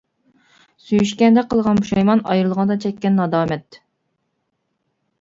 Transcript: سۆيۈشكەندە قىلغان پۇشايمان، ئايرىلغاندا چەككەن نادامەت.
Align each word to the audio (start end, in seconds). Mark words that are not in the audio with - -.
سۆيۈشكەندە 0.85 1.43
قىلغان 1.51 1.83
پۇشايمان، 1.83 2.25
ئايرىلغاندا 2.31 2.81
چەككەن 2.87 3.23
نادامەت. 3.23 3.83